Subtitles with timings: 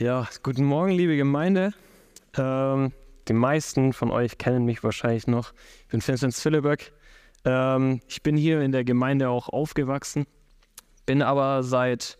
[0.00, 1.74] Ja, guten Morgen, liebe Gemeinde.
[2.34, 2.92] Ähm,
[3.28, 5.52] die meisten von euch kennen mich wahrscheinlich noch.
[5.82, 6.94] Ich bin Vincent Philiböck.
[7.44, 10.26] Ähm, ich bin hier in der Gemeinde auch aufgewachsen,
[11.04, 12.16] bin aber seit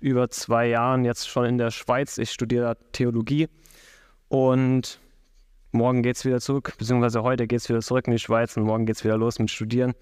[0.00, 2.16] über zwei Jahren jetzt schon in der Schweiz.
[2.16, 3.50] Ich studiere Theologie
[4.28, 4.98] und
[5.72, 8.62] morgen geht es wieder zurück, beziehungsweise heute geht es wieder zurück in die Schweiz und
[8.62, 9.92] morgen geht es wieder los mit Studieren.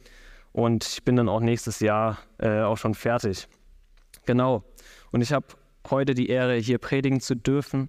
[0.53, 3.49] Und ich bin dann auch nächstes Jahr äh, auch schon fertig.
[4.25, 4.63] Genau.
[5.11, 5.47] Und ich habe
[5.91, 7.89] heute die Ehre, hier predigen zu dürfen.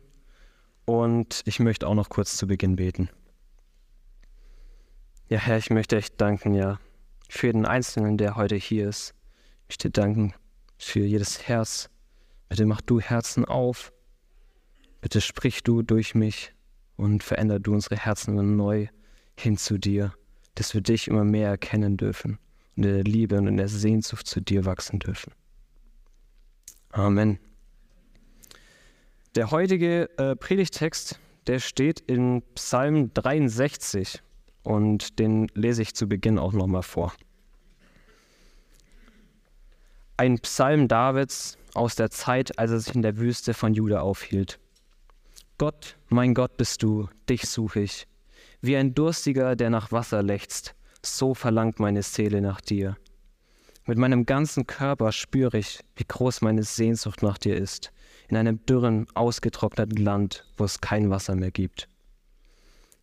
[0.86, 3.10] Und ich möchte auch noch kurz zu Beginn beten.
[5.28, 6.80] Ja, Herr, ich möchte echt danken, ja,
[7.30, 9.14] für jeden Einzelnen, der heute hier ist.
[9.64, 10.34] Ich möchte danken
[10.80, 11.90] für jedes Herz.
[12.50, 13.94] Bitte mach du Herzen auf.
[15.02, 16.54] Bitte sprich du durch mich
[16.98, 18.88] und veränder du unsere Herzen neu
[19.38, 20.14] hin zu dir,
[20.56, 22.40] dass wir dich immer mehr erkennen dürfen
[22.76, 25.34] und in der Liebe und in der Sehnsucht zu dir wachsen dürfen.
[26.92, 27.40] Amen.
[29.36, 34.24] Der heutige äh, Predigtext, der steht in Psalm 63
[34.64, 37.14] und den lese ich zu Beginn auch nochmal vor.
[40.18, 44.60] Ein Psalm Davids aus der Zeit, als er sich in der Wüste von Juda aufhielt.
[45.60, 48.08] Gott, mein Gott bist du, dich suche ich.
[48.62, 52.98] Wie ein Durstiger, der nach Wasser lechzt, so verlangt meine Seele nach dir.
[53.86, 57.92] Mit meinem ganzen Körper spüre ich, wie groß meine Sehnsucht nach dir ist
[58.30, 61.90] in einem dürren, ausgetrockneten Land, wo es kein Wasser mehr gibt.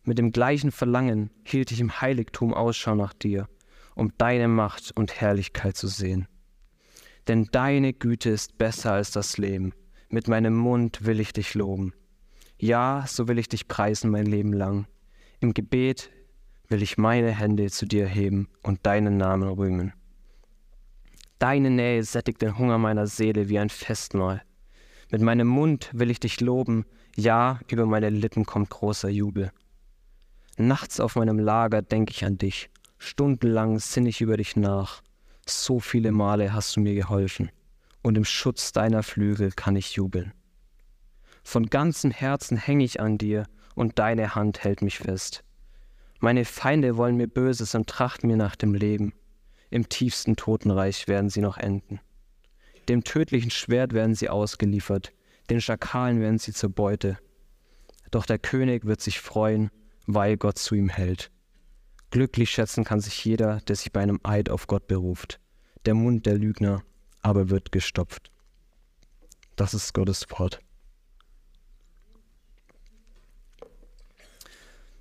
[0.03, 3.47] Mit dem gleichen Verlangen hielt ich im Heiligtum Ausschau nach dir,
[3.93, 6.27] um deine Macht und Herrlichkeit zu sehen.
[7.27, 9.73] Denn deine Güte ist besser als das Leben.
[10.09, 11.93] Mit meinem Mund will ich dich loben.
[12.57, 14.87] Ja, so will ich dich preisen mein Leben lang.
[15.41, 16.09] Im Gebet
[16.69, 19.93] will ich meine Hände zu dir heben und deinen Namen rühmen.
[21.37, 24.41] Deine Nähe sättigt den Hunger meiner Seele wie ein Festmahl.
[25.09, 29.51] Mit meinem Mund will ich dich loben, ja, über meine Lippen kommt großer Jubel.
[30.57, 35.01] Nachts auf meinem Lager denke ich an dich, stundenlang sinne ich über dich nach.
[35.45, 37.51] So viele Male hast du mir geholfen,
[38.01, 40.33] und im Schutz deiner Flügel kann ich jubeln.
[41.43, 45.43] Von ganzem Herzen hänge ich an dir, und deine Hand hält mich fest.
[46.19, 49.13] Meine Feinde wollen mir Böses und trachten mir nach dem Leben.
[49.69, 51.99] Im tiefsten Totenreich werden sie noch enden.
[52.89, 55.13] Dem tödlichen Schwert werden sie ausgeliefert,
[55.49, 57.17] den Schakalen werden sie zur Beute.
[58.11, 59.69] Doch der König wird sich freuen,
[60.05, 61.31] weil Gott zu ihm hält.
[62.11, 65.39] Glücklich schätzen kann sich jeder, der sich bei einem Eid auf Gott beruft.
[65.85, 66.81] Der Mund der Lügner
[67.21, 68.31] aber wird gestopft.
[69.57, 70.59] Das ist Gottes Wort.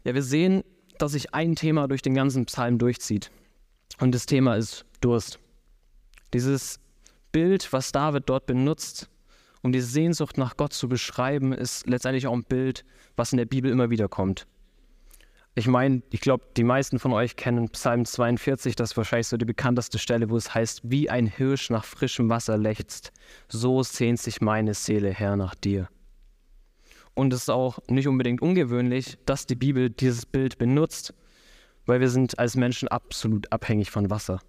[0.03, 0.65] Ja, wir sehen,
[0.99, 3.31] dass sich ein Thema durch den ganzen Psalm durchzieht.
[4.01, 5.39] Und das Thema ist Durst.
[6.33, 6.81] Dieses
[7.37, 9.11] Bild, was David dort benutzt,
[9.61, 12.83] um die Sehnsucht nach Gott zu beschreiben, ist letztendlich auch ein Bild,
[13.15, 14.47] was in der Bibel immer wieder kommt.
[15.55, 19.37] Ich meine, ich glaube, die meisten von euch kennen Psalm 42, das ist wahrscheinlich so
[19.37, 23.13] die bekannteste Stelle, wo es heißt, wie ein Hirsch nach frischem Wasser lechzt,
[23.49, 25.91] so sehnt sich meine Seele her nach dir.
[27.13, 31.13] Und es ist auch nicht unbedingt ungewöhnlich, dass die Bibel dieses Bild benutzt,
[31.85, 34.41] weil wir sind als Menschen absolut abhängig von Wasser.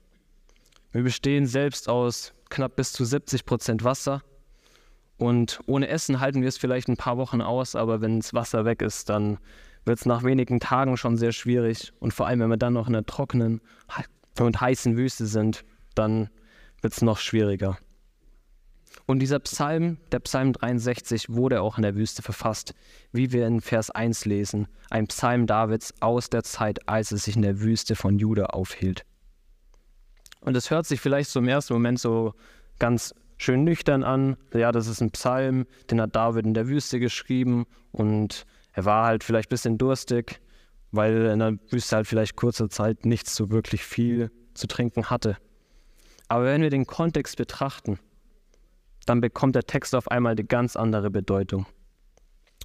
[0.94, 4.22] Wir bestehen selbst aus knapp bis zu 70 Prozent Wasser.
[5.18, 8.66] Und ohne Essen halten wir es vielleicht ein paar Wochen aus, aber wenn das Wasser
[8.66, 9.40] weg ist, dann
[9.86, 11.94] wird es nach wenigen Tagen schon sehr schwierig.
[12.00, 13.62] Und vor allem, wenn wir dann noch in einer trockenen
[14.40, 15.64] und heißen Wüste sind,
[15.96, 16.30] dann
[16.82, 17.78] wird es noch schwieriger.
[19.06, 22.74] Und dieser Psalm, der Psalm 63, wurde auch in der Wüste verfasst,
[23.14, 27.36] wie wir in Vers 1 lesen, ein Psalm Davids aus der Zeit, als es sich
[27.36, 29.06] in der Wüste von Juda aufhielt.
[30.48, 32.34] Und es hört sich vielleicht so im ersten Moment so
[32.80, 34.38] ganz schön nüchtern an.
[34.54, 39.08] Ja, das ist ein Psalm, den hat David in der Wüste geschrieben und er war
[39.08, 40.40] halt vielleicht ein bisschen durstig,
[40.92, 45.36] weil in der Wüste halt vielleicht kurze Zeit nichts so wirklich viel zu trinken hatte.
[46.30, 48.00] Aber wenn wir den Kontext betrachten,
[49.06, 51.66] dann bekommt der Text auf einmal eine ganz andere Bedeutung.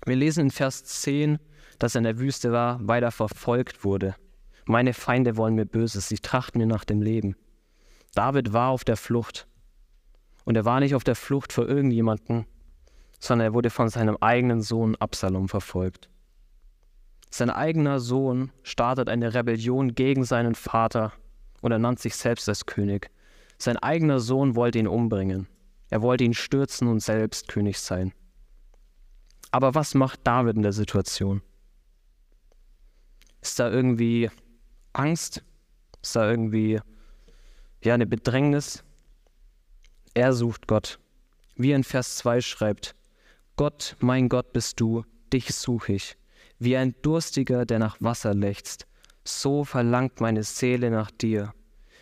[0.06, 1.40] Wir lesen in Vers 10,
[1.80, 4.14] dass er in der Wüste war, weil er verfolgt wurde.
[4.66, 7.34] Meine Feinde wollen mir Böses, sie trachten mir nach dem Leben.
[8.14, 9.46] David war auf der Flucht.
[10.44, 12.46] Und er war nicht auf der Flucht vor irgendjemanden,
[13.20, 16.08] sondern er wurde von seinem eigenen Sohn Absalom verfolgt.
[17.30, 21.12] Sein eigener Sohn startet eine Rebellion gegen seinen Vater
[21.62, 23.10] und er nannte sich selbst als König.
[23.56, 25.46] Sein eigener Sohn wollte ihn umbringen.
[25.88, 28.12] Er wollte ihn stürzen und selbst König sein.
[29.50, 31.42] Aber was macht David in der Situation?
[33.40, 34.30] Ist da irgendwie
[34.92, 35.44] Angst?
[36.02, 36.80] Ist da irgendwie
[37.82, 38.84] ja, eine Bedrängnis.
[40.14, 40.98] Er sucht Gott.
[41.56, 42.94] Wie in Vers 2 schreibt,
[43.56, 46.16] Gott, mein Gott bist du, dich suche ich.
[46.58, 48.86] Wie ein Durstiger, der nach Wasser lechzt,
[49.24, 51.52] so verlangt meine Seele nach dir.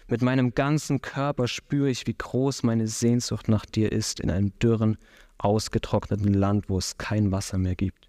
[0.08, 4.58] Mit meinem ganzen Körper spüre ich, wie groß meine Sehnsucht nach dir ist in einem
[4.58, 4.98] dürren,
[5.38, 8.08] ausgetrockneten Land, wo es kein Wasser mehr gibt.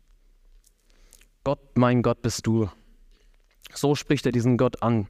[1.44, 2.70] Gott, mein Gott bist du.
[3.74, 5.08] So spricht er diesen Gott an.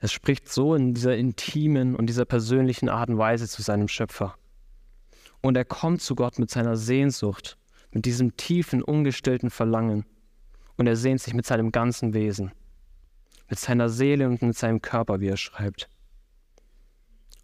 [0.00, 4.36] Es spricht so in dieser intimen und dieser persönlichen Art und Weise zu seinem Schöpfer.
[5.40, 7.58] Und er kommt zu Gott mit seiner Sehnsucht,
[7.92, 10.04] mit diesem tiefen, ungestillten Verlangen.
[10.76, 12.52] Und er sehnt sich mit seinem ganzen Wesen,
[13.48, 15.88] mit seiner Seele und mit seinem Körper, wie er schreibt.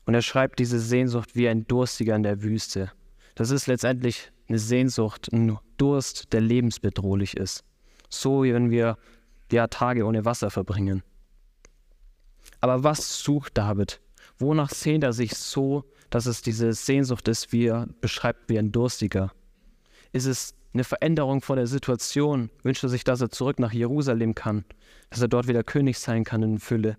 [0.06, 2.92] Und er schreibt diese Sehnsucht wie ein Durstiger in der Wüste.
[3.34, 7.64] Das ist letztendlich eine Sehnsucht, ein Durst, der lebensbedrohlich ist.
[8.08, 8.96] So wie wenn wir
[9.50, 11.02] ja, Tage ohne Wasser verbringen.
[12.64, 14.00] Aber was sucht David?
[14.38, 18.72] Wonach sehnt er sich so, dass es diese Sehnsucht ist, wie er beschreibt, wie ein
[18.72, 19.32] Durstiger?
[20.12, 22.48] Ist es eine Veränderung vor der Situation?
[22.62, 24.64] Wünscht er sich, dass er zurück nach Jerusalem kann,
[25.10, 26.96] dass er dort wieder König sein kann in Fülle?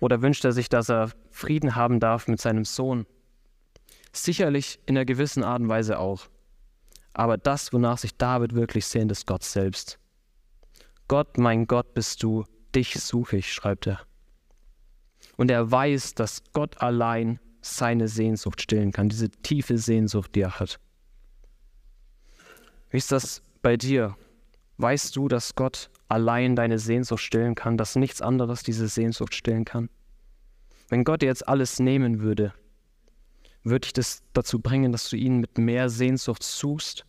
[0.00, 3.06] Oder wünscht er sich, dass er Frieden haben darf mit seinem Sohn?
[4.12, 6.26] Sicherlich in einer gewissen Art und Weise auch.
[7.14, 9.98] Aber das, wonach sich David wirklich sehnt, ist Gott selbst.
[11.08, 12.44] Gott, mein Gott bist du,
[12.74, 14.00] dich suche ich, schreibt er.
[15.42, 20.60] Und er weiß, dass Gott allein seine Sehnsucht stillen kann, diese tiefe Sehnsucht, die er
[20.60, 20.78] hat.
[22.90, 24.16] Wie ist das bei dir?
[24.76, 29.64] Weißt du, dass Gott allein deine Sehnsucht stillen kann, dass nichts anderes diese Sehnsucht stillen
[29.64, 29.88] kann?
[30.88, 32.54] Wenn Gott dir jetzt alles nehmen würde,
[33.64, 37.04] würde ich das dazu bringen, dass du ihn mit mehr Sehnsucht suchst?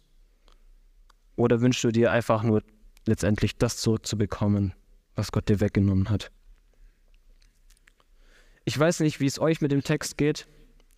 [1.35, 2.63] Oder wünschst du dir einfach nur
[3.05, 4.73] letztendlich das zurückzubekommen,
[5.13, 6.31] was Gott dir weggenommen hat?
[8.65, 10.47] Ich weiß nicht, wie es euch mit dem Text geht.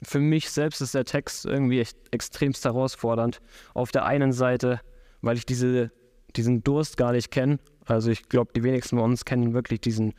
[0.03, 3.39] Für mich selbst ist der Text irgendwie echt extremst herausfordernd.
[3.73, 4.81] Auf der einen Seite,
[5.21, 5.91] weil ich diese,
[6.35, 10.13] diesen Durst gar nicht kenne also ich glaube, die wenigsten von uns kennen wirklich diesen,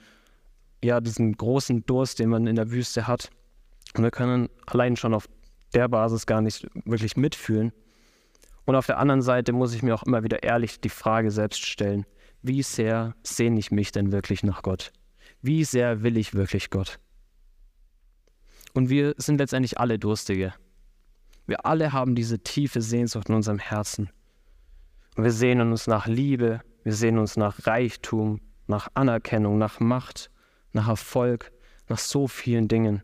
[0.82, 3.30] ja, diesen großen Durst, den man in der Wüste hat.
[3.94, 5.28] Und wir können allein schon auf
[5.74, 7.72] der Basis gar nicht wirklich mitfühlen.
[8.64, 11.64] Und auf der anderen Seite muss ich mir auch immer wieder ehrlich die Frage selbst
[11.64, 12.04] stellen,
[12.42, 14.92] wie sehr sehne ich mich denn wirklich nach Gott?
[15.42, 16.98] Wie sehr will ich wirklich Gott?
[18.76, 20.52] Und wir sind letztendlich alle Durstige.
[21.46, 24.10] Wir alle haben diese tiefe Sehnsucht in unserem Herzen.
[25.16, 30.30] Und wir sehnen uns nach Liebe, wir sehen uns nach Reichtum, nach Anerkennung, nach Macht,
[30.72, 31.52] nach Erfolg,
[31.88, 33.02] nach so vielen Dingen.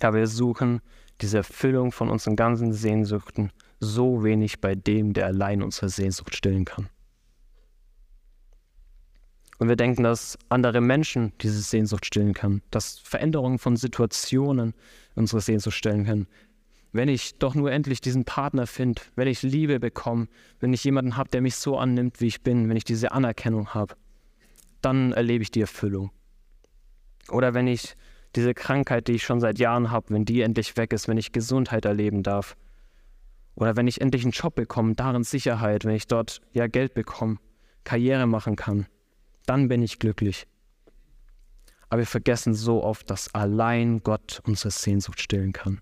[0.00, 0.80] Aber wir suchen
[1.20, 6.64] diese Erfüllung von unseren ganzen Sehnsüchten so wenig bei dem, der allein unsere Sehnsucht stillen
[6.64, 6.88] kann.
[9.58, 14.74] Und wir denken, dass andere Menschen diese Sehnsucht stillen können, dass Veränderungen von Situationen
[15.14, 16.26] unsere Sehnsucht stillen können,
[16.92, 20.28] wenn ich doch nur endlich diesen Partner finde, wenn ich Liebe bekomme,
[20.60, 23.74] wenn ich jemanden habe, der mich so annimmt, wie ich bin, wenn ich diese Anerkennung
[23.74, 23.96] habe,
[24.80, 26.10] dann erlebe ich die Erfüllung.
[27.30, 27.96] Oder wenn ich
[28.36, 31.32] diese Krankheit, die ich schon seit Jahren habe, wenn die endlich weg ist, wenn ich
[31.32, 32.56] Gesundheit erleben darf.
[33.56, 37.38] Oder wenn ich endlich einen Job bekomme, darin Sicherheit, wenn ich dort ja Geld bekomme,
[37.84, 38.86] Karriere machen kann,
[39.46, 40.46] dann bin ich glücklich.
[41.88, 45.80] Aber wir vergessen so oft, dass allein Gott unsere Sehnsucht stillen kann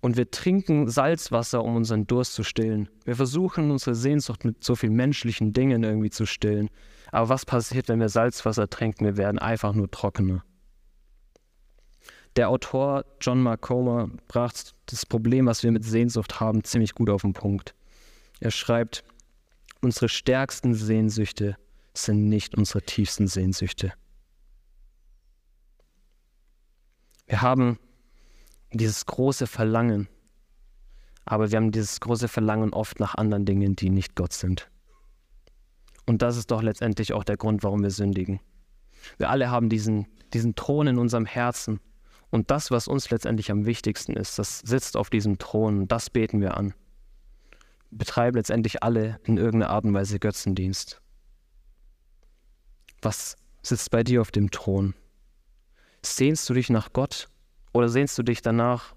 [0.00, 2.88] und wir trinken Salzwasser, um unseren Durst zu stillen.
[3.04, 6.68] Wir versuchen unsere Sehnsucht mit so vielen menschlichen Dingen irgendwie zu stillen.
[7.10, 9.04] Aber was passiert, wenn wir Salzwasser trinken?
[9.04, 10.44] Wir werden einfach nur trockener.
[12.36, 17.22] Der Autor John Marcomer brachte das Problem, was wir mit Sehnsucht haben, ziemlich gut auf
[17.22, 17.74] den Punkt.
[18.38, 19.02] Er schreibt,
[19.80, 21.56] unsere stärksten Sehnsüchte
[22.04, 23.92] sind nicht unsere tiefsten Sehnsüchte.
[27.26, 27.78] Wir haben
[28.72, 30.08] dieses große Verlangen.
[31.24, 34.70] Aber wir haben dieses große Verlangen oft nach anderen Dingen, die nicht Gott sind.
[36.06, 38.40] Und das ist doch letztendlich auch der Grund, warum wir sündigen.
[39.18, 41.80] Wir alle haben diesen, diesen Thron in unserem Herzen.
[42.30, 45.86] Und das, was uns letztendlich am wichtigsten ist, das sitzt auf diesem Thron.
[45.86, 46.72] Das beten wir an.
[47.90, 51.02] Betreiben letztendlich alle in irgendeiner Art und Weise Götzendienst.
[53.02, 54.94] Was sitzt bei dir auf dem Thron?
[56.02, 57.28] Sehnst du dich nach Gott
[57.72, 58.94] oder sehnst du dich danach,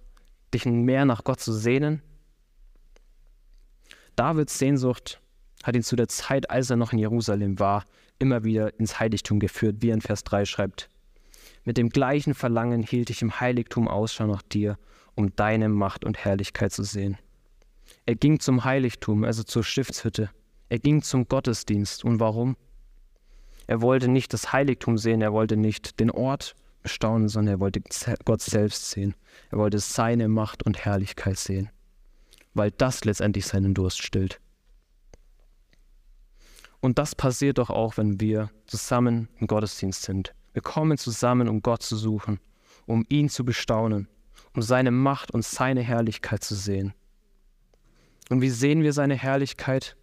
[0.54, 2.02] dich mehr nach Gott zu sehnen?
[4.16, 5.22] Davids Sehnsucht
[5.64, 7.86] hat ihn zu der Zeit, als er noch in Jerusalem war,
[8.20, 10.90] immer wieder ins Heiligtum geführt, wie er in Vers 3 schreibt.
[11.64, 14.78] Mit dem gleichen Verlangen hielt ich im Heiligtum Ausschau nach dir,
[15.16, 17.18] um deine Macht und Herrlichkeit zu sehen.
[18.06, 20.30] Er ging zum Heiligtum, also zur Stiftshütte.
[20.70, 22.04] Er ging zum Gottesdienst.
[22.04, 22.56] Und warum?
[23.72, 27.82] Er wollte nicht das Heiligtum sehen, er wollte nicht den Ort bestaunen, sondern er wollte
[28.26, 29.16] Gott selbst sehen.
[29.50, 31.70] Er wollte seine Macht und Herrlichkeit sehen.
[32.54, 34.42] weil das letztendlich seinen Durst stillt.
[36.82, 40.36] Und das passiert doch auch, wenn wir zusammen im Gottesdienst sind.
[40.52, 42.42] Wir kommen zusammen, um Gott zu suchen,
[42.88, 44.10] um ihn zu bestaunen,
[44.54, 46.94] um seine Macht und seine Herrlichkeit zu sehen.
[48.30, 49.96] Und wie sehen wir seine Herrlichkeit?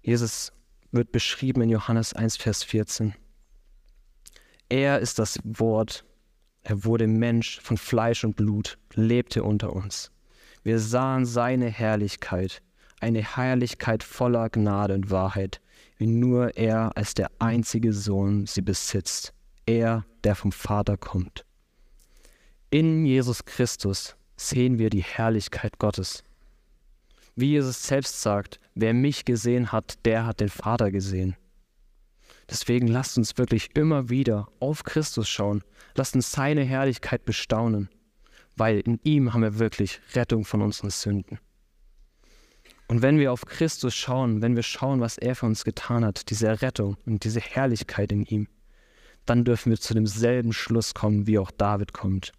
[0.00, 0.50] Jesus
[0.94, 3.14] wird beschrieben in Johannes 1, Vers 14.
[4.68, 6.04] Er ist das Wort,
[6.62, 10.10] er wurde Mensch von Fleisch und Blut, lebte unter uns.
[10.62, 12.62] Wir sahen seine Herrlichkeit,
[13.00, 15.60] eine Herrlichkeit voller Gnade und Wahrheit,
[15.98, 19.34] wie nur er als der einzige Sohn sie besitzt,
[19.66, 21.44] er, der vom Vater kommt.
[22.70, 26.24] In Jesus Christus sehen wir die Herrlichkeit Gottes.
[27.36, 31.36] Wie Jesus selbst sagt, wer mich gesehen hat, der hat den Vater gesehen.
[32.48, 35.62] Deswegen lasst uns wirklich immer wieder auf Christus schauen,
[35.96, 37.88] lasst uns seine Herrlichkeit bestaunen,
[38.56, 41.38] weil in ihm haben wir wirklich Rettung von unseren Sünden.
[42.86, 46.30] Und wenn wir auf Christus schauen, wenn wir schauen, was er für uns getan hat,
[46.30, 48.46] diese Errettung und diese Herrlichkeit in ihm,
[49.24, 52.32] dann dürfen wir zu demselben Schluss kommen, wie auch David kommt.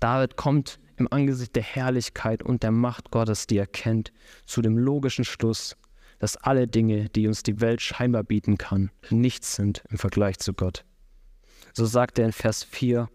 [0.00, 4.12] David kommt im Angesicht der Herrlichkeit und der Macht Gottes, die er kennt,
[4.46, 5.76] zu dem logischen Schluss,
[6.18, 10.54] dass alle Dinge, die uns die Welt scheinbar bieten kann, nichts sind im Vergleich zu
[10.54, 10.84] Gott.
[11.72, 13.08] So sagt er in Vers 4,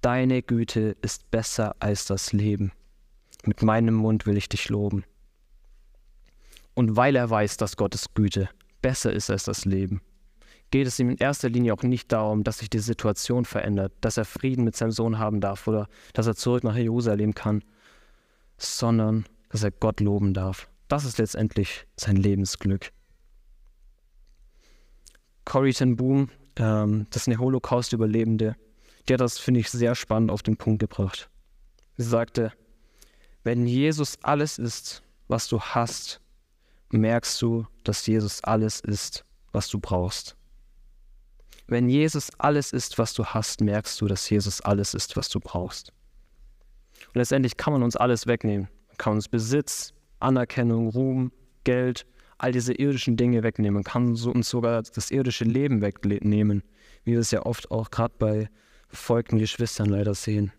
[0.00, 2.72] Deine Güte ist besser als das Leben.
[3.44, 5.04] Mit meinem Mund will ich dich loben.
[6.74, 8.48] Und weil er weiß, dass Gottes Güte
[8.80, 10.00] besser ist als das Leben,
[10.72, 14.16] geht es ihm in erster Linie auch nicht darum, dass sich die Situation verändert, dass
[14.16, 17.62] er Frieden mit seinem Sohn haben darf oder dass er zurück nach Jerusalem kann,
[18.56, 20.68] sondern dass er Gott loben darf.
[20.88, 22.90] Das ist letztendlich sein Lebensglück.
[25.44, 28.56] Corrie ten Boom, ähm, das ist eine Holocaust-Überlebende,
[29.08, 31.28] die hat das, finde ich, sehr spannend auf den Punkt gebracht.
[31.98, 32.52] Sie sagte,
[33.44, 36.20] wenn Jesus alles ist, was du hast,
[36.90, 40.36] merkst du, dass Jesus alles ist, was du brauchst.
[41.66, 45.40] Wenn Jesus alles ist, was du hast, merkst du, dass Jesus alles ist, was du
[45.40, 45.92] brauchst.
[47.08, 48.68] Und letztendlich kann man uns alles wegnehmen.
[48.88, 51.32] Man kann uns Besitz, Anerkennung, Ruhm,
[51.64, 52.06] Geld,
[52.38, 53.74] all diese irdischen Dinge wegnehmen.
[53.74, 56.62] Man kann uns sogar das irdische Leben wegnehmen,
[57.04, 58.48] wie wir es ja oft auch gerade bei
[58.88, 60.52] verfolgten Geschwistern leider sehen.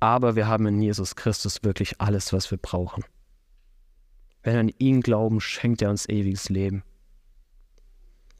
[0.00, 3.04] Aber wir haben in Jesus Christus wirklich alles, was wir brauchen.
[4.42, 6.82] Wenn wir an ihn glauben, schenkt er uns ewiges Leben.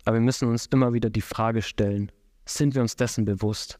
[0.04, 2.12] Aber wir müssen uns immer wieder die Frage stellen,
[2.46, 3.78] sind wir uns dessen bewusst?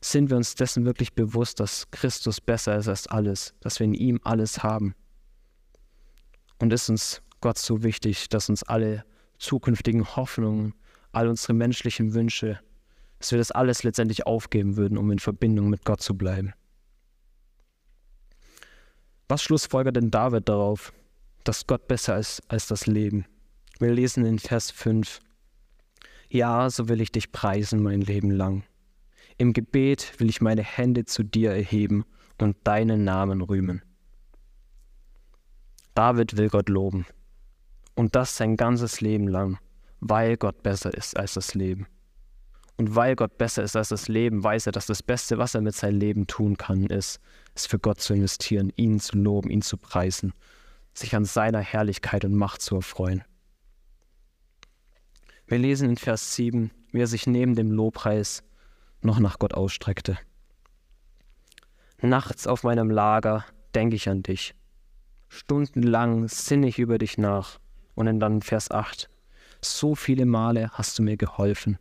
[0.00, 3.94] Sind wir uns dessen wirklich bewusst, dass Christus besser ist als alles, dass wir in
[3.94, 4.94] ihm alles haben?
[6.58, 9.04] Und ist uns Gott so wichtig, dass uns alle
[9.38, 10.74] zukünftigen Hoffnungen,
[11.12, 12.60] all unsere menschlichen Wünsche,
[13.18, 16.52] dass wir das alles letztendlich aufgeben würden, um in Verbindung mit Gott zu bleiben?
[19.28, 20.92] Was schlussfolgert denn David darauf,
[21.44, 23.24] dass Gott besser ist als das Leben?
[23.78, 25.20] Wir lesen in Vers 5,
[26.32, 28.64] ja, so will ich dich preisen mein Leben lang.
[29.36, 32.04] Im Gebet will ich meine Hände zu dir erheben
[32.40, 33.82] und deinen Namen rühmen.
[35.94, 37.06] David will Gott loben.
[37.94, 39.58] Und das sein ganzes Leben lang,
[40.00, 41.86] weil Gott besser ist als das Leben.
[42.78, 45.60] Und weil Gott besser ist als das Leben, weiß er, dass das Beste, was er
[45.60, 47.20] mit seinem Leben tun kann, ist,
[47.54, 50.32] es für Gott zu investieren, ihn zu loben, ihn zu preisen,
[50.94, 53.22] sich an seiner Herrlichkeit und Macht zu erfreuen.
[55.46, 58.42] Wir lesen in Vers 7, wie er sich neben dem Lobpreis
[59.00, 60.18] noch nach Gott ausstreckte.
[62.00, 63.44] Nachts auf meinem Lager
[63.74, 64.54] denke ich an dich.
[65.28, 67.58] Stundenlang sinne ich über dich nach.
[67.94, 69.08] Und dann Vers 8.
[69.60, 71.78] So viele Male hast du mir geholfen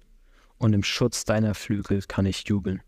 [0.57, 2.81] und im Schutz deiner Flügel kann ich jubeln.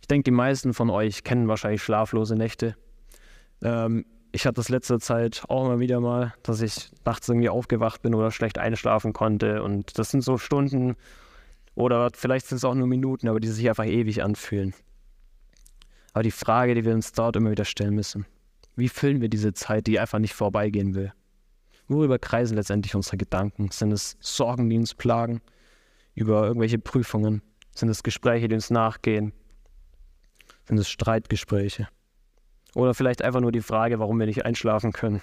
[0.00, 2.76] Ich denke, die meisten von euch kennen wahrscheinlich schlaflose Nächte.
[3.62, 4.04] Ähm,
[4.36, 8.14] ich hatte das letzte Zeit auch immer wieder mal, dass ich nachts irgendwie aufgewacht bin
[8.14, 9.62] oder schlecht einschlafen konnte.
[9.62, 10.94] Und das sind so Stunden
[11.74, 14.74] oder vielleicht sind es auch nur Minuten, aber die sich einfach ewig anfühlen.
[16.12, 18.26] Aber die Frage, die wir uns dort immer wieder stellen müssen,
[18.76, 21.14] wie füllen wir diese Zeit, die einfach nicht vorbeigehen will?
[21.88, 23.70] Worüber kreisen letztendlich unsere Gedanken?
[23.70, 25.40] Sind es Sorgen, die uns plagen?
[26.14, 27.40] Über irgendwelche Prüfungen?
[27.74, 29.32] Sind es Gespräche, die uns nachgehen?
[30.68, 31.88] Sind es Streitgespräche?
[32.76, 35.22] Oder vielleicht einfach nur die Frage, warum wir nicht einschlafen können.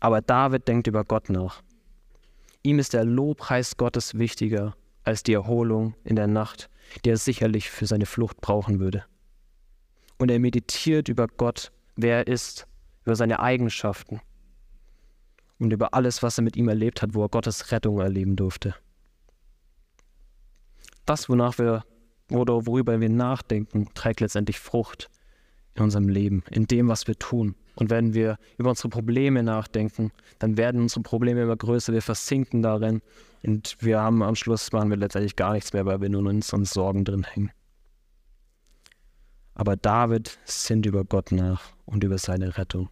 [0.00, 1.62] Aber David denkt über Gott nach.
[2.62, 6.70] Ihm ist der Lobpreis Gottes wichtiger als die Erholung in der Nacht,
[7.04, 9.04] die er sicherlich für seine Flucht brauchen würde.
[10.16, 12.66] Und er meditiert über Gott, wer er ist,
[13.04, 14.22] über seine Eigenschaften
[15.58, 18.74] und über alles, was er mit ihm erlebt hat, wo er Gottes Rettung erleben durfte.
[21.04, 21.84] Das, wonach wir
[22.30, 25.10] oder worüber wir nachdenken, trägt letztendlich Frucht
[25.74, 27.54] in unserem Leben, in dem, was wir tun.
[27.74, 32.62] Und wenn wir über unsere Probleme nachdenken, dann werden unsere Probleme immer größer, wir versinken
[32.62, 33.02] darin
[33.42, 36.36] und wir haben am Schluss machen wir letztendlich gar nichts mehr, weil wir nur in
[36.36, 37.50] unseren Sorgen drin hängen.
[39.54, 42.88] Aber David sinnt über Gott nach und über seine Rettung.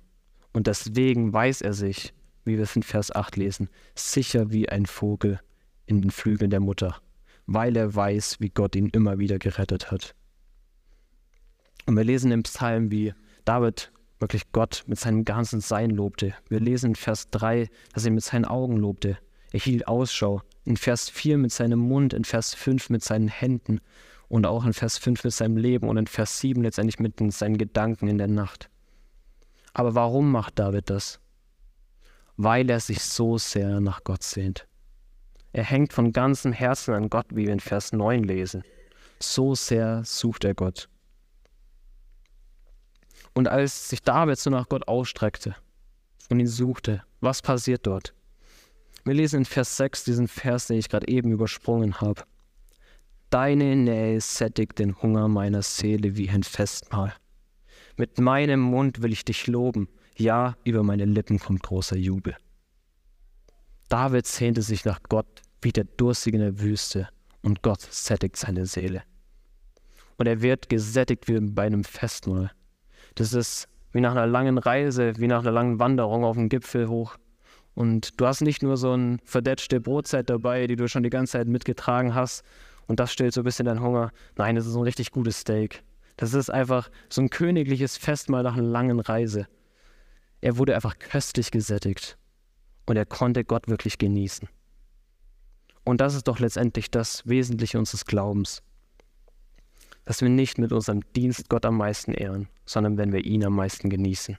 [0.52, 2.12] Und deswegen weiß er sich,
[2.44, 5.40] wie wir es in Vers 8 lesen, sicher wie ein Vogel
[5.86, 6.96] in den Flügeln der Mutter,
[7.46, 10.14] weil er weiß, wie Gott ihn immer wieder gerettet hat.
[11.86, 16.34] Und wir lesen im Psalm, wie David wirklich Gott mit seinem ganzen Sein lobte.
[16.48, 19.18] Wir lesen in Vers 3, dass er mit seinen Augen lobte.
[19.52, 20.42] Er hielt Ausschau.
[20.64, 23.80] In Vers 4 mit seinem Mund, in Vers 5 mit seinen Händen
[24.28, 27.58] und auch in Vers 5 mit seinem Leben und in Vers 7 letztendlich mit seinen
[27.58, 28.70] Gedanken in der Nacht.
[29.74, 31.20] Aber warum macht David das?
[32.36, 34.66] Weil er sich so sehr nach Gott sehnt.
[35.52, 38.62] Er hängt von ganzem Herzen an Gott, wie wir in Vers 9 lesen.
[39.18, 40.88] So sehr sucht er Gott.
[43.34, 45.56] Und als sich David so nach Gott ausstreckte
[46.28, 48.14] und ihn suchte, was passiert dort?
[49.04, 52.22] Wir lesen in Vers 6 diesen Vers, den ich gerade eben übersprungen habe.
[53.30, 57.14] Deine Nähe sättigt den Hunger meiner Seele wie ein Festmahl.
[57.96, 62.36] Mit meinem Mund will ich dich loben, ja, über meine Lippen kommt großer Jubel.
[63.88, 67.08] David sehnte sich nach Gott wie der Durstige in der Wüste,
[67.42, 69.02] und Gott sättigt seine Seele.
[70.16, 72.52] Und er wird gesättigt wie bei einem Festmahl.
[73.14, 76.88] Das ist wie nach einer langen Reise, wie nach einer langen Wanderung auf dem Gipfel
[76.88, 77.16] hoch.
[77.74, 81.32] Und du hast nicht nur so ein verdetschte Brotzeit dabei, die du schon die ganze
[81.32, 82.44] Zeit mitgetragen hast
[82.86, 84.10] und das stillt so ein bisschen deinen Hunger.
[84.36, 85.82] Nein, das ist ein richtig gutes Steak.
[86.16, 89.46] Das ist einfach so ein königliches Festmahl nach einer langen Reise.
[90.40, 92.18] Er wurde einfach köstlich gesättigt
[92.86, 94.48] und er konnte Gott wirklich genießen.
[95.84, 98.62] Und das ist doch letztendlich das Wesentliche unseres Glaubens
[100.04, 103.54] dass wir nicht mit unserem Dienst Gott am meisten ehren, sondern wenn wir ihn am
[103.54, 104.36] meisten genießen.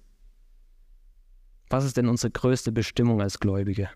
[1.69, 3.89] Was ist denn unsere größte Bestimmung als Gläubige?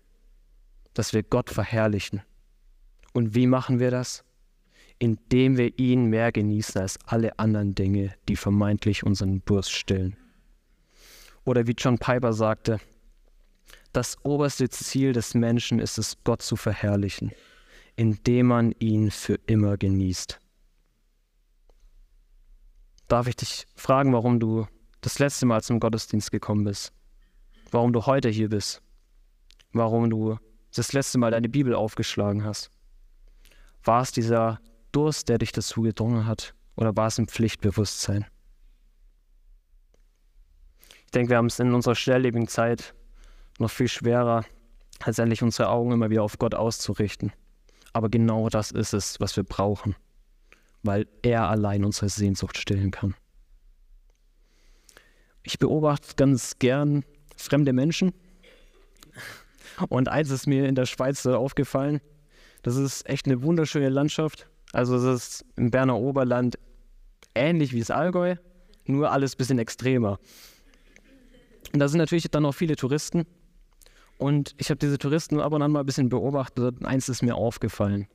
[0.94, 2.22] Dass wir Gott verherrlichen.
[3.12, 4.24] Und wie machen wir das?
[4.98, 10.16] Indem wir ihn mehr genießen als alle anderen Dinge, die vermeintlich unseren Durst stillen.
[11.44, 12.80] Oder wie John Piper sagte,
[13.92, 17.32] das oberste Ziel des Menschen ist es, Gott zu verherrlichen,
[17.96, 20.40] indem man ihn für immer genießt
[23.08, 24.66] darf ich dich fragen, warum du
[25.00, 26.92] das letzte Mal zum Gottesdienst gekommen bist.
[27.70, 28.82] Warum du heute hier bist.
[29.72, 30.38] Warum du
[30.74, 32.70] das letzte Mal deine Bibel aufgeschlagen hast.
[33.82, 34.60] War es dieser
[34.92, 36.54] Durst, der dich dazu gedrungen hat?
[36.76, 38.26] Oder war es ein Pflichtbewusstsein?
[41.06, 42.94] Ich denke, wir haben es in unserer schnelllebigen Zeit
[43.58, 44.44] noch viel schwerer,
[45.04, 47.32] letztendlich unsere Augen immer wieder auf Gott auszurichten.
[47.94, 49.96] Aber genau das ist es, was wir brauchen
[50.82, 53.14] weil er allein unsere Sehnsucht stillen kann.
[55.42, 57.04] Ich beobachte ganz gern
[57.36, 58.12] fremde Menschen.
[59.88, 62.00] Und eins ist mir in der Schweiz aufgefallen.
[62.62, 64.48] Das ist echt eine wunderschöne Landschaft.
[64.72, 66.58] Also es ist im Berner Oberland
[67.34, 68.36] ähnlich wie das Allgäu,
[68.84, 70.18] nur alles ein bisschen extremer.
[71.72, 73.24] Und da sind natürlich dann auch viele Touristen.
[74.18, 77.22] Und ich habe diese Touristen ab und an mal ein bisschen beobachtet und eins ist
[77.22, 78.08] mir aufgefallen.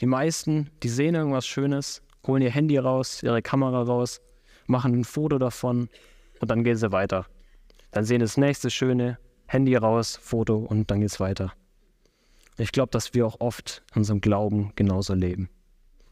[0.00, 4.20] Die meisten, die sehen irgendwas Schönes, holen ihr Handy raus, ihre Kamera raus,
[4.66, 5.88] machen ein Foto davon
[6.40, 7.26] und dann gehen sie weiter.
[7.90, 11.52] Dann sehen das nächste Schöne, Handy raus, Foto und dann geht's weiter.
[12.56, 15.48] Ich glaube, dass wir auch oft in unserem Glauben genauso leben.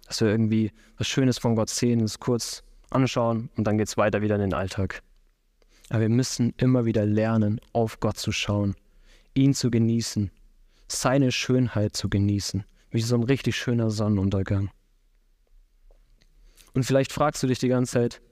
[0.07, 4.23] Dass wir irgendwie was Schönes von Gott sehen, es kurz anschauen und dann geht's weiter
[4.23, 5.03] wieder in den Alltag.
[5.89, 8.75] Aber wir müssen immer wieder lernen, auf Gott zu schauen,
[9.35, 10.31] ihn zu genießen,
[10.89, 14.71] seine Schönheit zu genießen, wie so ein richtig schöner Sonnenuntergang.
[16.75, 18.23] Und vielleicht fragst du dich die ganze Zeit,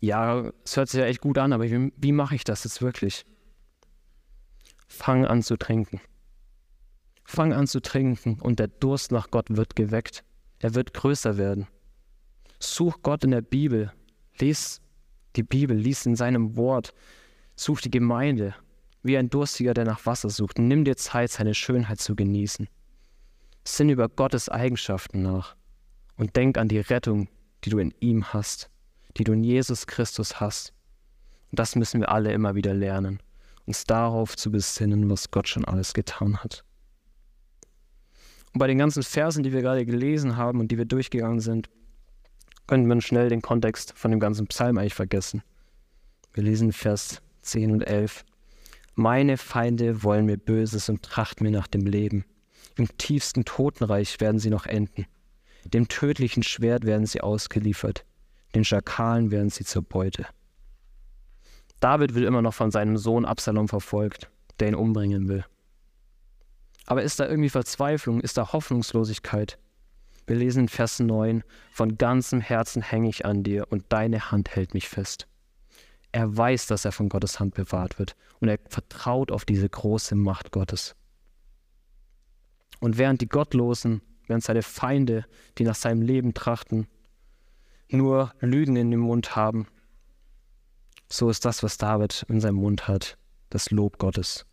[0.00, 2.82] ja, es hört sich ja echt gut an, aber wie, wie mache ich das jetzt
[2.82, 3.24] wirklich?
[4.88, 6.00] Fang an zu trinken.
[7.24, 10.24] Fang an zu trinken und der Durst nach Gott wird geweckt.
[10.58, 11.68] Er wird größer werden.
[12.58, 13.92] Such Gott in der Bibel.
[14.38, 14.80] Lies
[15.36, 16.94] die Bibel, lies in seinem Wort.
[17.56, 18.54] Such die Gemeinde,
[19.02, 20.58] wie ein Durstiger, der nach Wasser sucht.
[20.58, 22.68] Nimm dir Zeit, seine Schönheit zu genießen.
[23.64, 25.56] Sinn über Gottes Eigenschaften nach
[26.16, 27.28] und denk an die Rettung,
[27.64, 28.70] die du in ihm hast,
[29.16, 30.72] die du in Jesus Christus hast.
[31.50, 33.20] Und das müssen wir alle immer wieder lernen,
[33.66, 36.64] uns darauf zu besinnen, was Gott schon alles getan hat.
[38.52, 41.70] Und bei den ganzen Versen, die wir gerade gelesen haben und die wir durchgegangen sind,
[42.66, 45.42] könnten wir schnell den Kontext von dem ganzen Psalm eigentlich vergessen.
[46.34, 48.24] Wir lesen Vers 10 und 11.
[48.94, 52.24] Meine Feinde wollen mir Böses und trachten mir nach dem Leben.
[52.76, 55.06] Im tiefsten Totenreich werden sie noch enden.
[55.64, 58.04] Dem tödlichen Schwert werden sie ausgeliefert,
[58.54, 60.26] den Schakalen werden sie zur Beute.
[61.80, 65.44] David wird immer noch von seinem Sohn Absalom verfolgt, der ihn umbringen will.
[66.86, 68.20] Aber ist da irgendwie Verzweiflung?
[68.20, 69.58] Ist da Hoffnungslosigkeit?
[70.26, 74.54] Wir lesen in Vers 9, von ganzem Herzen hänge ich an dir und deine Hand
[74.54, 75.26] hält mich fest.
[76.12, 80.14] Er weiß, dass er von Gottes Hand bewahrt wird und er vertraut auf diese große
[80.14, 80.94] Macht Gottes.
[82.80, 85.26] Und während die Gottlosen, während seine Feinde,
[85.58, 86.86] die nach seinem Leben trachten,
[87.90, 89.66] nur Lügen in dem Mund haben,
[91.10, 93.18] so ist das, was David in seinem Mund hat,
[93.50, 94.46] das Lob Gottes.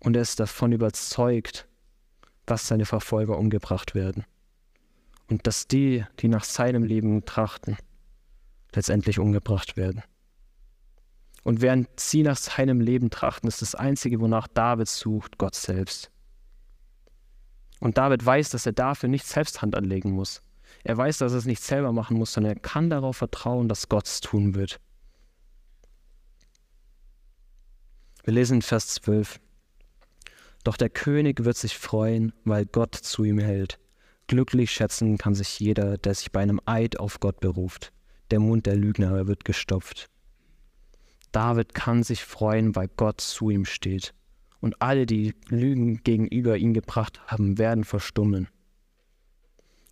[0.00, 1.68] Und er ist davon überzeugt,
[2.46, 4.24] dass seine Verfolger umgebracht werden.
[5.28, 7.76] Und dass die, die nach seinem Leben trachten,
[8.74, 10.02] letztendlich umgebracht werden.
[11.42, 16.10] Und während sie nach seinem Leben trachten, ist das Einzige, wonach David sucht, Gott selbst.
[17.80, 20.42] Und David weiß, dass er dafür nicht selbst Hand anlegen muss.
[20.84, 23.88] Er weiß, dass er es nicht selber machen muss, sondern er kann darauf vertrauen, dass
[23.88, 24.80] Gott es tun wird.
[28.24, 29.40] Wir lesen in Vers 12.
[30.64, 33.78] Doch der König wird sich freuen, weil Gott zu ihm hält.
[34.26, 37.92] Glücklich schätzen kann sich jeder, der sich bei einem Eid auf Gott beruft.
[38.32, 40.10] Der Mund der Lügner wird gestopft.
[41.30, 44.14] David kann sich freuen, weil Gott zu ihm steht.
[44.66, 48.48] Und alle, die Lügen gegenüber ihn gebracht haben, werden verstummen.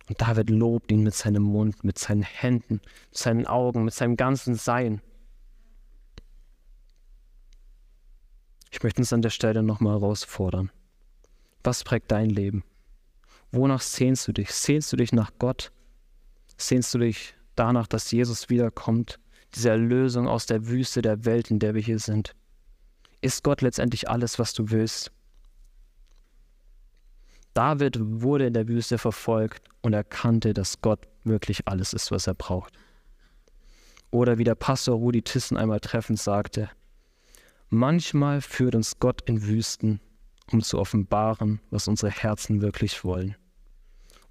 [0.09, 4.17] Und David lobt ihn mit seinem Mund, mit seinen Händen, mit seinen Augen, mit seinem
[4.17, 4.99] ganzen Sein.
[8.69, 10.73] Ich möchte uns an der Stelle nochmal herausfordern.
[11.63, 12.65] Was prägt dein Leben?
[13.53, 14.51] Wonach sehnst du dich?
[14.51, 15.71] Sehnst du dich nach Gott?
[16.57, 19.21] Sehnst du dich danach, dass Jesus wiederkommt?
[19.53, 22.35] Diese Erlösung aus der Wüste der Welt, in der wir hier sind.
[23.25, 25.11] Ist Gott letztendlich alles, was du willst?
[27.55, 32.35] David wurde in der Wüste verfolgt und erkannte, dass Gott wirklich alles ist, was er
[32.35, 32.77] braucht.
[34.11, 36.69] Oder wie der Pastor Rudi Tissen einmal treffend sagte,
[37.69, 40.01] Manchmal führt uns Gott in Wüsten,
[40.51, 43.35] um zu offenbaren, was unsere Herzen wirklich wollen.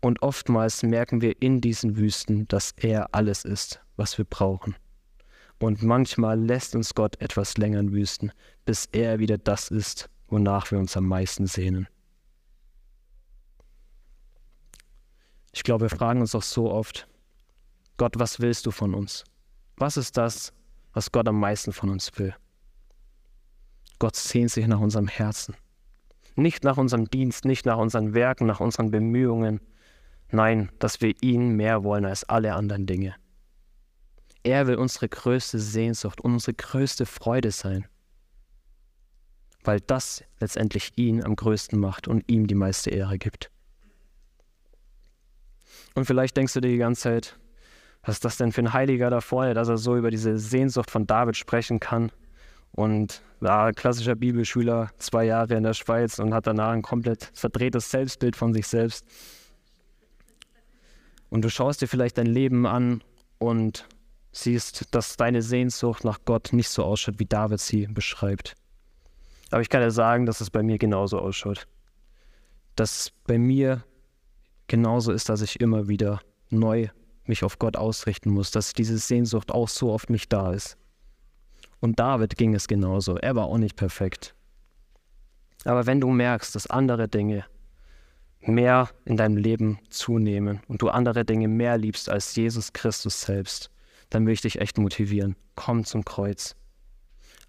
[0.03, 4.77] Und oftmals merken wir in diesen Wüsten, dass er alles ist, was wir brauchen.
[5.65, 8.33] Und manchmal lässt uns Gott etwas länger in Wüsten,
[8.67, 11.89] bis er wieder das ist, wonach wir uns am meisten sehnen.
[15.53, 17.09] Ich glaube, wir fragen uns auch so oft,
[17.97, 19.25] Gott, was willst du von uns?
[19.79, 20.53] Was ist das,
[20.93, 22.35] was Gott am meisten von uns will?
[23.99, 25.57] Gott sehnt sich nach unserem Herzen.
[26.37, 29.63] Nicht nach unserem Dienst, nicht nach unseren Werken, nach unseren Bemühungen.
[30.31, 33.15] Nein, dass wir ihn mehr wollen als alle anderen Dinge.
[34.45, 37.87] Er will unsere größte Sehnsucht und unsere größte Freude sein,
[39.65, 43.51] weil das letztendlich ihn am größten macht und ihm die meiste Ehre gibt.
[45.95, 47.39] Und vielleicht denkst du dir die ganze Zeit,
[48.03, 50.91] was ist das denn für ein Heiliger da vorne, dass er so über diese Sehnsucht
[50.91, 52.13] von David sprechen kann?
[52.73, 57.91] Und war klassischer Bibelschüler, zwei Jahre in der Schweiz und hat danach ein komplett verdrehtes
[57.91, 59.07] Selbstbild von sich selbst.
[61.31, 63.03] Und du schaust dir vielleicht dein Leben an
[63.39, 63.87] und
[64.35, 68.55] siehst, dass deine Sehnsucht nach Gott nicht so ausschaut, wie David sie beschreibt.
[69.51, 71.67] Aber ich kann dir sagen, dass es bei mir genauso ausschaut.
[72.75, 73.85] Dass bei mir
[74.67, 76.21] genauso ist, dass ich immer wieder
[76.51, 76.89] neu
[77.27, 80.77] mich auf Gott ausrichten muss, dass diese Sehnsucht auch so oft mich da ist.
[81.81, 83.17] Und David ging es genauso.
[83.17, 84.35] Er war auch nicht perfekt.
[85.65, 87.45] Aber wenn du merkst, dass andere Dinge
[88.41, 93.71] mehr in deinem Leben zunehmen und du andere Dinge mehr liebst als Jesus Christus selbst,
[94.15, 95.35] dann will ich dich echt motivieren.
[95.57, 96.55] Komm zum Kreuz.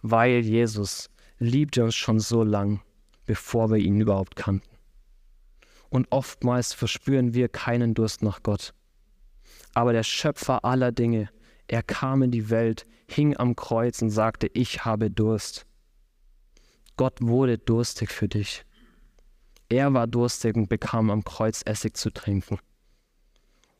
[0.01, 2.81] Weil Jesus liebte uns schon so lang,
[3.25, 4.67] bevor wir ihn überhaupt kannten.
[5.89, 8.73] Und oftmals verspüren wir keinen Durst nach Gott.
[9.75, 11.29] Aber der Schöpfer aller Dinge,
[11.67, 15.67] er kam in die Welt, hing am Kreuz und sagte, ich habe Durst.
[16.97, 18.65] Gott wurde durstig für dich.
[19.69, 22.57] Er war durstig und bekam am Kreuz Essig zu trinken.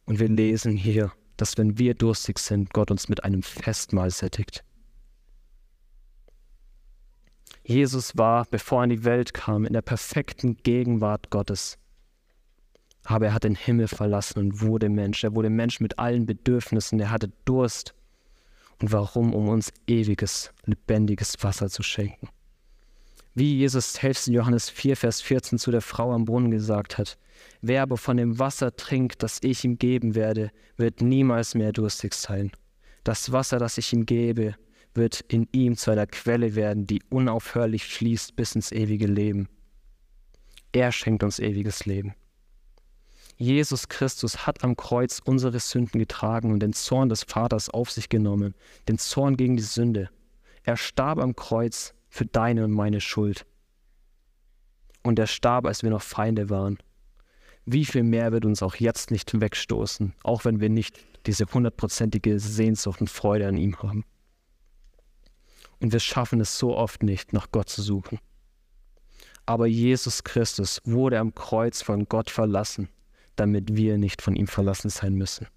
[0.05, 4.63] Und wir lesen hier, dass wenn wir durstig sind, Gott uns mit einem Festmahl sättigt.
[7.63, 11.79] Jesus war, bevor er in die Welt kam, in der perfekten Gegenwart Gottes.
[13.05, 15.23] Aber er hat den Himmel verlassen und wurde Mensch.
[15.23, 16.99] Er wurde Mensch mit allen Bedürfnissen.
[16.99, 17.95] Er hatte Durst.
[18.81, 19.33] Und warum?
[19.33, 22.29] Um uns ewiges, lebendiges Wasser zu schenken.
[23.37, 27.17] Wie Jesus selbst in Johannes 4, Vers 14 zu der Frau am Brunnen gesagt hat,
[27.61, 32.13] wer aber von dem Wasser trinkt, das ich ihm geben werde, wird niemals mehr durstig
[32.13, 32.51] sein.
[33.03, 34.55] Das Wasser, das ich ihm gebe,
[34.93, 39.49] wird in ihm zu einer Quelle werden, die unaufhörlich fließt bis ins ewige Leben.
[40.71, 42.15] Er schenkt uns ewiges Leben.
[43.35, 48.07] Jesus Christus hat am Kreuz unsere Sünden getragen und den Zorn des Vaters auf sich
[48.07, 48.55] genommen,
[48.87, 50.09] den Zorn gegen die Sünde.
[50.63, 53.45] Er starb am Kreuz für deine und meine Schuld.
[55.03, 56.77] Und er starb, als wir noch Feinde waren.
[57.65, 62.39] Wie viel mehr wird uns auch jetzt nicht wegstoßen, auch wenn wir nicht diese hundertprozentige
[62.39, 64.05] Sehnsucht und Freude an ihm haben.
[65.81, 68.19] Und wir schaffen es so oft nicht, nach Gott zu suchen.
[69.45, 72.87] Aber Jesus Christus wurde am Kreuz von Gott verlassen,
[73.35, 75.47] damit wir nicht von ihm verlassen sein müssen,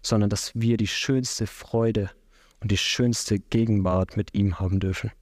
[0.00, 2.10] sondern dass wir die schönste Freude
[2.60, 5.12] und die schönste Gegenwart mit ihm haben dürfen.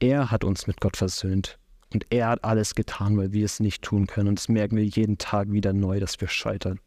[0.00, 1.58] Er hat uns mit Gott versöhnt
[1.92, 4.28] und er hat alles getan, weil wir es nicht tun können.
[4.28, 6.78] Und das merken wir jeden Tag wieder neu, dass wir scheitern.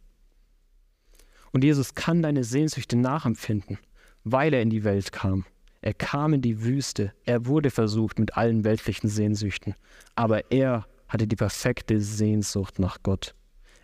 [1.51, 3.77] Und Jesus kann deine Sehnsüchte nachempfinden,
[4.23, 5.45] weil er in die Welt kam.
[5.81, 9.73] Er kam in die Wüste, er wurde versucht mit allen weltlichen Sehnsüchten,
[10.15, 13.35] aber er hatte die perfekte Sehnsucht nach Gott.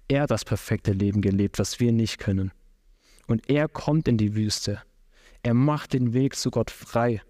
[0.07, 2.51] Er hat das perfekte Leben gelebt, was wir nicht können.
[3.25, 4.81] Und er kommt in die Wüste.
[5.43, 7.21] Er macht den Weg zu Gott frei.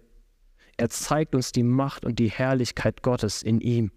[0.78, 3.90] Er zeigt uns die Macht und die Herrlichkeit Gottes in ihm.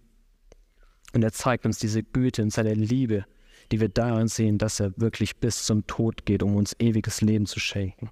[1.14, 3.26] Und er zeigt uns diese Güte und seine Liebe,
[3.72, 7.46] die wir darin sehen, dass er wirklich bis zum Tod geht, um uns ewiges Leben
[7.46, 8.10] zu schenken.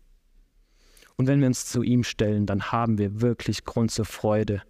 [1.18, 4.62] Und wenn wir uns zu ihm stellen, dann haben wir wirklich Grund zur Freude,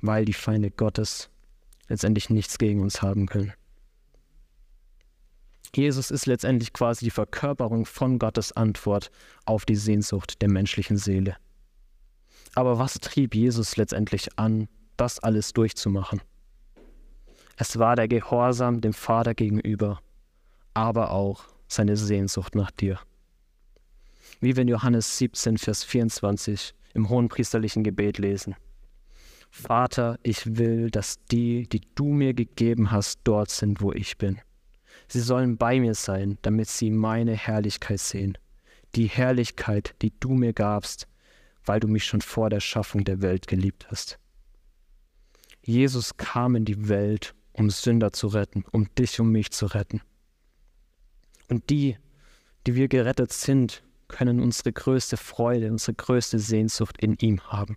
[0.00, 1.30] weil die Feinde Gottes
[1.88, 3.52] letztendlich nichts gegen uns haben können.
[5.74, 9.10] Jesus ist letztendlich quasi die Verkörperung von Gottes Antwort
[9.46, 11.36] auf die Sehnsucht der menschlichen Seele.
[12.54, 16.20] Aber was trieb Jesus letztendlich an, das alles durchzumachen?
[17.56, 20.00] Es war der Gehorsam dem Vater gegenüber,
[20.74, 22.98] aber auch seine Sehnsucht nach dir.
[24.40, 28.56] Wie wir in Johannes 17, Vers 24 im hohenpriesterlichen Gebet lesen.
[29.50, 34.40] Vater, ich will, dass die, die du mir gegeben hast, dort sind, wo ich bin.
[35.08, 38.38] Sie sollen bei mir sein, damit sie meine Herrlichkeit sehen.
[38.94, 41.06] Die Herrlichkeit, die du mir gabst,
[41.64, 44.18] weil du mich schon vor der Schaffung der Welt geliebt hast.
[45.62, 50.00] Jesus kam in die Welt, um Sünder zu retten, um dich und mich zu retten.
[51.48, 51.96] Und die,
[52.66, 57.76] die wir gerettet sind, können unsere größte Freude, unsere größte Sehnsucht in ihm haben.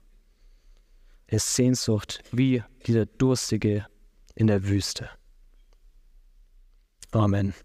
[1.28, 3.88] Es ist Sehnsucht wie dieser Durstige
[4.36, 5.10] in der Wüste.
[7.12, 7.56] Amen.